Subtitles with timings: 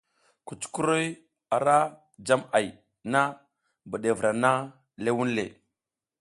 [0.45, 1.05] Kucukuroy
[1.65, 1.75] ma
[2.25, 2.67] jam ay
[3.11, 3.21] na,
[3.87, 4.67] mbiɗevra naƞʼha
[5.03, 5.45] ləh wunle.